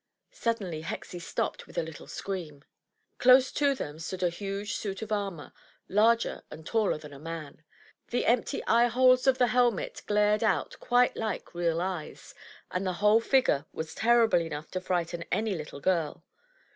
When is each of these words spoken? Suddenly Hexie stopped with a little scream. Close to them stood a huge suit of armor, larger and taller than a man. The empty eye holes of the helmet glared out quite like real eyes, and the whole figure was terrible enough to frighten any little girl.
Suddenly 0.31 0.81
Hexie 0.81 1.21
stopped 1.21 1.67
with 1.67 1.77
a 1.77 1.83
little 1.83 2.07
scream. 2.07 2.63
Close 3.19 3.51
to 3.51 3.75
them 3.75 3.99
stood 3.99 4.23
a 4.23 4.29
huge 4.29 4.73
suit 4.73 5.03
of 5.03 5.11
armor, 5.11 5.53
larger 5.87 6.41
and 6.49 6.65
taller 6.65 6.97
than 6.97 7.13
a 7.13 7.19
man. 7.19 7.63
The 8.07 8.25
empty 8.25 8.65
eye 8.65 8.87
holes 8.87 9.27
of 9.27 9.37
the 9.37 9.45
helmet 9.45 10.01
glared 10.07 10.43
out 10.43 10.75
quite 10.79 11.15
like 11.15 11.53
real 11.53 11.79
eyes, 11.81 12.33
and 12.71 12.83
the 12.83 12.93
whole 12.97 13.21
figure 13.21 13.67
was 13.73 13.93
terrible 13.93 14.41
enough 14.41 14.71
to 14.71 14.81
frighten 14.81 15.23
any 15.31 15.53
little 15.55 15.79
girl. 15.79 16.23